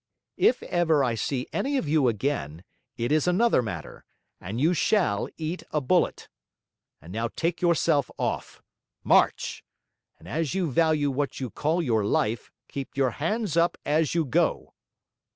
if 0.37 0.63
ever 0.63 1.03
I 1.03 1.13
see 1.13 1.45
any 1.53 1.77
of 1.77 1.87
you 1.87 2.07
again, 2.07 2.63
it 2.97 3.11
is 3.11 3.27
another 3.27 3.61
matter, 3.61 4.03
and 4.39 4.59
you 4.59 4.73
shall 4.73 5.29
eat 5.37 5.61
a 5.69 5.79
bullet. 5.79 6.27
And 6.99 7.13
now 7.13 7.27
take 7.27 7.61
yourself 7.61 8.09
off. 8.17 8.63
March! 9.03 9.63
and 10.17 10.27
as 10.27 10.55
you 10.55 10.71
value 10.71 11.11
what 11.11 11.39
you 11.39 11.51
call 11.51 11.83
your 11.83 12.03
life, 12.03 12.49
keep 12.67 12.97
your 12.97 13.11
hands 13.11 13.55
up 13.55 13.77
as 13.85 14.15
you 14.15 14.25
go!' 14.25 14.73